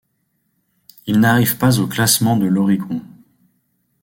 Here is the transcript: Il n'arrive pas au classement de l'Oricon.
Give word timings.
Il 1.05 1.19
n'arrive 1.19 1.59
pas 1.59 1.79
au 1.79 1.85
classement 1.85 2.35
de 2.35 2.47
l'Oricon. 2.47 3.01